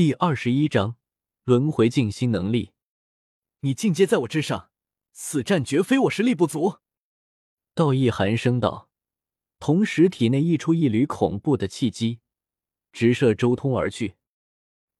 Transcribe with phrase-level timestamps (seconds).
[0.00, 0.96] 第二十一章
[1.44, 2.72] 轮回静心能力。
[3.60, 4.70] 你境界在我之上，
[5.12, 6.78] 此战绝非我实力不足。
[7.74, 8.88] 道义寒声道，
[9.58, 12.20] 同时体内溢出一缕恐怖的气机，
[12.90, 14.14] 直射周通而去。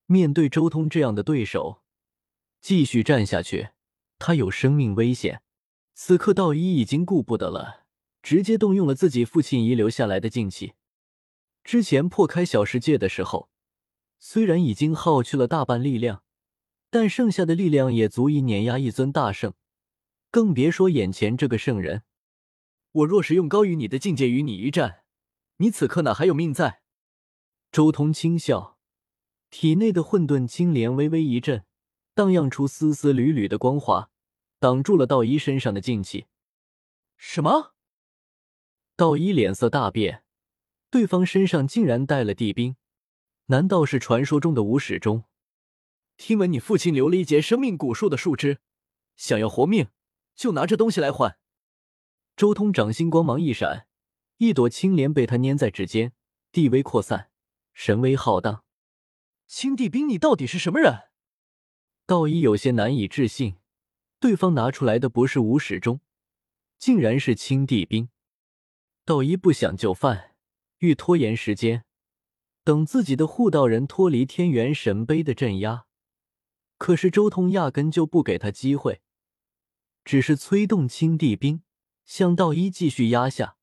[0.05, 1.81] 面对周通这样的对手，
[2.61, 3.71] 继续战下去，
[4.19, 5.41] 他有生命危险。
[5.95, 7.87] 此刻道一已经顾不得了，
[8.21, 10.75] 直接动用了自己父亲遗留下来的静气。
[11.65, 13.50] 之前破开小世界的时候。
[14.23, 16.23] 虽然已经耗去了大半力量，
[16.91, 19.55] 但剩下的力量也足以碾压一尊大圣，
[20.31, 22.03] 更别说眼前这个圣人。
[22.93, 25.05] 我若是用高于你的境界与你一战，
[25.57, 26.83] 你此刻哪还有命在？
[27.73, 28.79] 周通轻笑，
[29.49, 31.65] 体内的混沌青莲微微一震，
[32.15, 34.11] 荡漾出丝丝缕缕的光华，
[34.59, 36.27] 挡住了道一身上的劲气。
[37.17, 37.73] 什么？
[38.97, 40.25] 道一脸色大变，
[40.91, 42.77] 对方身上竟然带了地冰。
[43.51, 45.25] 难道是传说中的无始钟？
[46.17, 48.61] 听闻你父亲留了一截生命古树的树枝，
[49.17, 49.89] 想要活命，
[50.37, 51.37] 就拿这东西来换。
[52.37, 53.89] 周通掌心光芒一闪，
[54.37, 56.13] 一朵青莲被他捏在指尖，
[56.53, 57.33] 地威扩散，
[57.75, 58.63] 神威浩荡。
[59.49, 61.09] 青帝兵，你到底是什么人？
[62.07, 63.57] 道一有些难以置信，
[64.21, 66.01] 对方拿出来的不是无始钟，
[66.79, 68.11] 竟然是青帝兵。
[69.05, 70.37] 道一不想就范，
[70.79, 71.85] 欲拖延时间。
[72.71, 75.87] 等自己的护道人脱离天元神杯的镇压，
[76.79, 79.03] 可是周通压根就不给他机会，
[80.05, 81.65] 只是催动青帝兵
[82.05, 83.57] 向道一继续压下，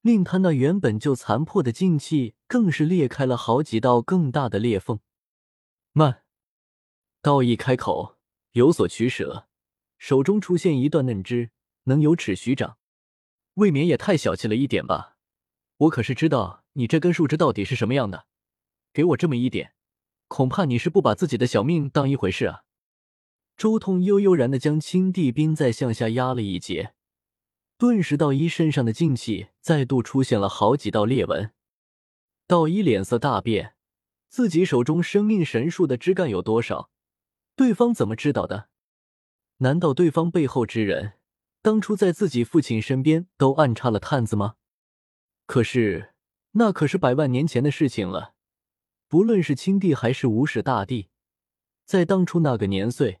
[0.00, 5.00] 令他那原本就残破的劲气更是裂开了好几道更大的裂缝。
[5.92, 6.22] 慢，
[7.20, 8.16] 道一开口
[8.52, 9.46] 有所取舍，
[9.98, 11.50] 手中出现一段嫩枝，
[11.82, 12.78] 能有尺许长，
[13.56, 15.18] 未免也太小气了一点吧？
[15.76, 16.62] 我可是知道。
[16.78, 18.26] 你这根树枝到底是什么样的？
[18.92, 19.72] 给我这么一点，
[20.28, 22.64] 恐怕你是不把自己的小命当一回事啊！
[23.56, 26.92] 周通悠悠然的将青帝兵再向下压了一截，
[27.78, 31.50] 顿时道一身上的劲气再度出现了好几道裂纹。
[32.46, 33.74] 道一脸色大变，
[34.28, 36.90] 自己手中生命神树的枝干有多少？
[37.54, 38.68] 对方怎么知道的？
[39.58, 41.14] 难道对方背后之人
[41.62, 44.56] 当初在自己父亲身边都暗插了探子吗？
[45.46, 46.12] 可是。
[46.58, 48.34] 那可是百万年前的事情了，
[49.08, 51.10] 不论是青帝还是无始大帝，
[51.84, 53.20] 在当初那个年岁，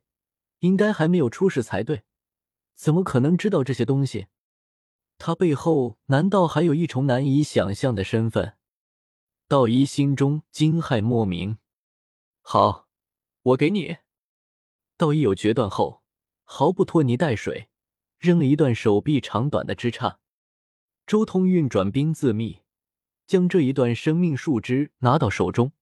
[0.60, 2.04] 应该还没有出世才对，
[2.74, 4.28] 怎么可能知道这些东西？
[5.18, 8.56] 他背后难道还有一重难以想象的身份？
[9.48, 11.58] 道一心中惊骇莫名。
[12.40, 12.88] 好，
[13.42, 13.98] 我给你。
[14.96, 16.02] 道一有决断后，
[16.44, 17.68] 毫不拖泥带水，
[18.18, 20.16] 扔了一段手臂长短的枝杈。
[21.06, 22.62] 周通运转冰自秘。
[23.26, 25.72] 将这一段生命树枝拿到手中，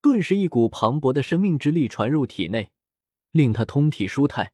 [0.00, 2.70] 顿时一股磅礴的生命之力传入体内，
[3.32, 4.52] 令他通体舒泰。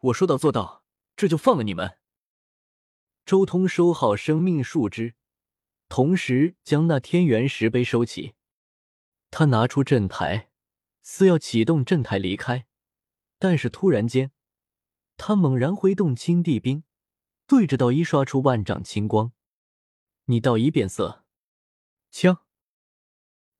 [0.00, 0.84] 我说到做到，
[1.16, 1.98] 这就放了你们。
[3.26, 5.14] 周通收好生命树枝，
[5.88, 8.34] 同时将那天元石碑收起。
[9.30, 10.50] 他拿出阵台，
[11.02, 12.66] 似要启动阵台离开，
[13.38, 14.30] 但是突然间，
[15.16, 16.84] 他猛然挥动青帝兵，
[17.46, 19.32] 对着道一刷出万丈青光。
[20.26, 21.23] 你道一变色。
[22.16, 22.44] 枪！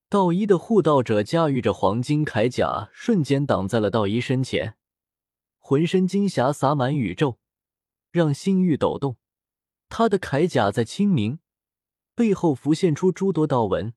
[0.09, 4.77] 道一的护道者驾驭着黄金铠甲，瞬间挡在了道一身前，
[5.59, 7.41] 浑身金霞洒满宇宙，
[8.13, 9.17] 让星域抖动。
[9.89, 11.41] 他的铠甲在清明，
[12.15, 13.93] 背后浮现出诸多道纹，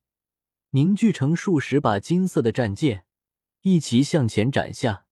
[0.70, 3.04] 凝聚成数十把金色的战剑，
[3.60, 5.06] 一齐向前斩下。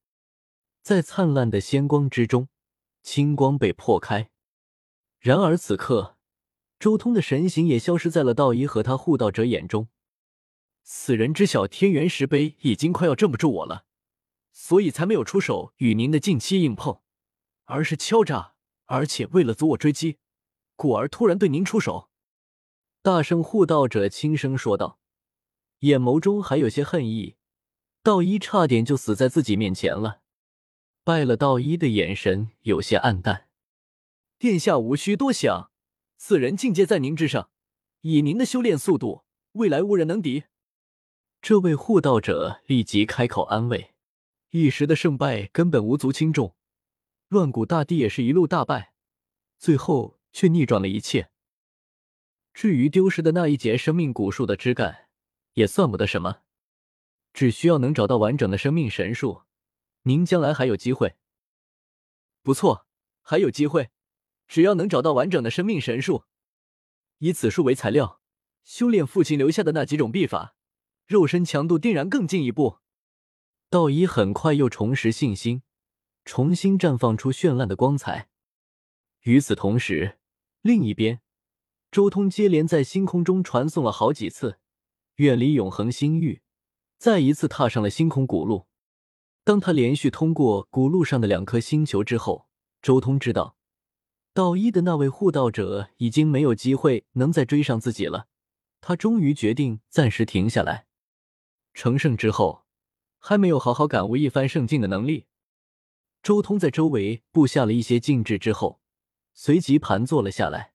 [0.83, 2.49] 在灿烂的仙光之中，
[3.05, 4.29] 青光被破开。
[5.21, 6.16] 然而此刻。
[6.87, 9.89] 周通的神形也消失在了道一和他护道者眼中。
[10.85, 13.87] 此人知晓天元石碑已经快要镇不住我了，
[14.53, 17.01] 所以才没有出手与您的近期硬碰，
[17.65, 18.53] 而是敲诈，
[18.85, 20.19] 而且为了阻我追击，
[20.77, 22.09] 故而突然对您出手。
[23.03, 25.01] 大圣护道者轻声说道，
[25.81, 27.35] 眼眸中还有些恨意。
[28.05, 30.21] 道一差点就死在自己面前了。
[31.03, 33.49] 拜了道一的眼神有些暗淡。
[34.39, 35.73] 殿下无需多想。
[36.17, 37.51] 此人境界在您之上，
[38.01, 40.45] 以您的修炼速度，未来无人能敌。
[41.43, 43.95] 这位护道者立即开口安慰
[44.51, 46.57] ：“一时的胜败根本无足轻重，
[47.29, 48.95] 乱古大帝也是一路大败，
[49.59, 51.31] 最后却逆转了一切。
[52.55, 55.09] 至于丢失的那一截生命古树的枝干，
[55.53, 56.41] 也算不得什么，
[57.35, 59.43] 只需要能找到完整的生命神树，
[60.03, 61.17] 您将来还有机会。
[62.43, 62.87] 不错，
[63.21, 63.91] 还有机会。”
[64.47, 66.25] 只要能找到完整的生命神树，
[67.19, 68.21] 以此树为材料，
[68.65, 70.55] 修炼父亲留下的那几种秘法，
[71.07, 72.79] 肉身强度定然更进一步。
[73.69, 75.63] 道一很快又重拾信心，
[76.25, 78.29] 重新绽放出绚烂的光彩。
[79.23, 80.19] 与此同时，
[80.63, 81.21] 另一边，
[81.91, 84.61] 周通接连在星空中传送了好几次，
[85.17, 86.43] 远离永恒星域，
[86.97, 88.67] 再一次踏上了星空古路。
[89.43, 92.49] 当他连续通过古路上的两颗星球之后，
[92.81, 93.56] 周通知道，
[94.37, 98.27] 道一的那位护道者已经没有机会能再追上自己了。
[98.83, 100.85] 他终于决定暂时停下来。
[101.73, 102.67] 成圣之后，
[103.19, 105.25] 还没有好好感悟一番圣境的能力。
[106.23, 108.83] 周通在周围布下了一些禁制之后，
[109.33, 110.75] 随即盘坐了下来。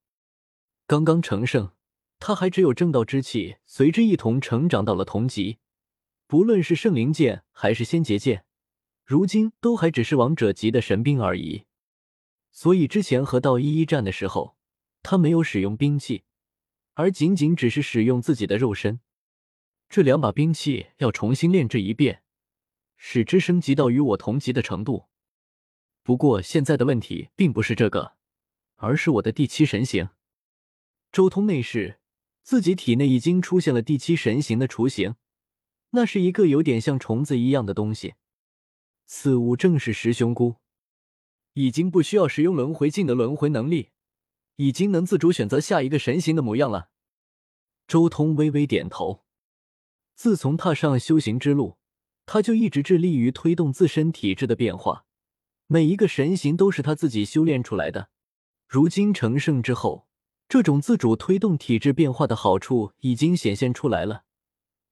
[0.87, 1.69] 刚刚成圣，
[2.17, 5.59] 他还只有正道之气，随之一同成长到了同级。
[6.25, 8.43] 不论是圣灵剑还是仙劫剑，
[9.05, 11.65] 如今都还只是王者级的神兵而已。
[12.51, 14.55] 所以之前和道一一战的时候，
[15.01, 16.23] 他没有使用兵器。
[16.93, 18.99] 而仅仅只是使用自己的肉身，
[19.87, 22.21] 这两把兵器要重新炼制一遍，
[22.97, 25.07] 使之升级到与我同级的程度。
[26.03, 28.17] 不过现在的问题并不是这个，
[28.75, 30.09] 而是我的第七神形。
[31.13, 31.99] 周通内视，
[32.43, 35.15] 自己体内已经出现了第七神形的雏形，
[35.91, 38.15] 那是一个有点像虫子一样的东西。
[39.05, 40.57] 此物正是石雄菇，
[41.53, 43.89] 已经不需要使用轮回镜的轮回能力。
[44.57, 46.89] 已经能自主选择下一个神形的模样了。
[47.87, 49.23] 周通微微点头。
[50.13, 51.77] 自从踏上修行之路，
[52.27, 55.05] 他就一直致力于推动自身体质的变化。
[55.65, 58.09] 每一个神形都是他自己修炼出来的。
[58.67, 60.07] 如今成圣之后，
[60.47, 64.23] 这种自主推动体质变化的好处已经显现出来了，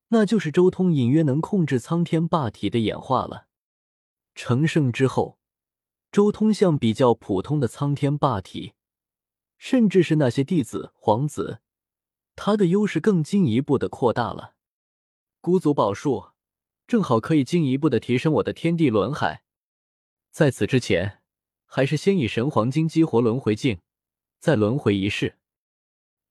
[0.08, 3.48] 那就是周通隐约能控制苍天霸体的演化了。
[4.34, 5.39] 成圣之后，
[6.12, 8.74] 周通像比较普通的苍天霸体。
[9.58, 11.60] 甚至是那些弟子、皇子，
[12.38, 14.56] 他的优势更进一步的扩大了。
[15.42, 16.30] 孤族宝术
[16.88, 19.44] 正好可以进一步的提升我的天地轮海。
[20.32, 21.22] 在此之前，
[21.66, 23.82] 还是先以神黄金激活轮回镜，
[24.40, 25.38] 再轮回一世。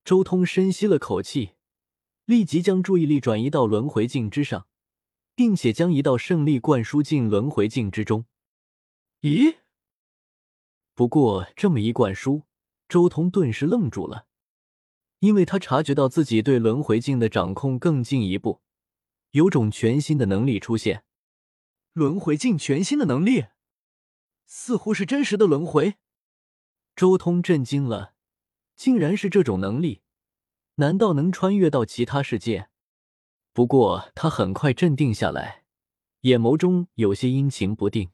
[0.06, 1.50] 周通深吸了口气，
[2.24, 4.66] 立即将注意力转移到轮回镜之上，
[5.34, 8.24] 并且将一道圣力灌输进轮回镜之中。
[9.20, 9.56] 咦？
[10.98, 12.42] 不过这么一灌输。
[12.88, 14.26] 周通顿时愣住了，
[15.20, 18.62] 因为他察觉到自己对轮回镜的掌控更进一步，
[19.30, 21.04] 有种全新的能力出现。
[21.92, 23.44] 轮回镜全新的能力，
[24.46, 25.98] 似乎是真实的轮回。
[26.96, 28.14] 周通震惊了，
[28.74, 30.00] 竟然是这种能力，
[30.76, 32.70] 难道能穿越到其他世界？
[33.52, 35.62] 不过他很快镇定下来，
[36.22, 38.10] 眼眸中有些阴晴不定。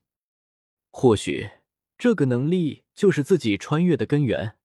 [0.91, 1.51] 或许
[1.97, 4.57] 这个能力就是自己穿越的根源。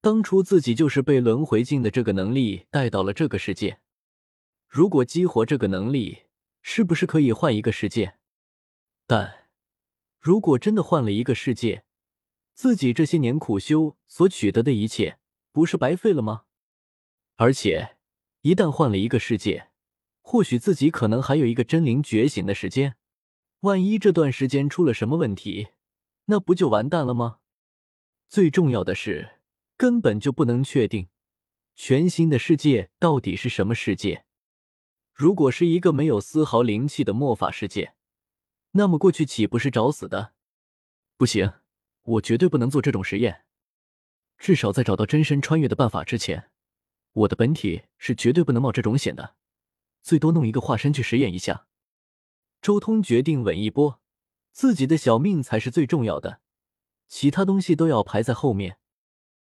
[0.00, 3.80] 当初自己就是被轮回境的这个能力带到了这个世界。
[4.66, 6.24] 如果激活这个能力，
[6.62, 8.14] 是不是可以换一个世界？
[9.06, 9.48] 但
[10.20, 11.84] 如果真的换了一个世界，
[12.54, 15.18] 自己这些年苦修所取得的一切，
[15.52, 16.44] 不是白费了吗？
[17.36, 17.96] 而且，
[18.42, 19.70] 一旦换了一个世界，
[20.20, 22.96] 或许自己可能还有一个真灵觉醒的时间。
[23.60, 25.68] 万一这段时间出了什么问题，
[26.26, 27.38] 那不就完蛋了吗？
[28.28, 29.40] 最重要的是。
[29.76, 31.08] 根本就不能确定，
[31.74, 34.26] 全新的世界到底是什么世界。
[35.14, 37.94] 如果是一个没有丝毫灵气的魔法世界，
[38.72, 40.34] 那么过去岂不是找死的？
[41.16, 41.50] 不行，
[42.02, 43.46] 我绝对不能做这种实验。
[44.36, 46.50] 至少在找到真身穿越的办法之前，
[47.12, 49.36] 我的本体是绝对不能冒这种险的。
[50.02, 51.66] 最多弄一个化身去实验一下。
[52.60, 53.98] 周通决定稳一波，
[54.52, 56.40] 自己的小命才是最重要的，
[57.08, 58.79] 其他东西都要排在后面。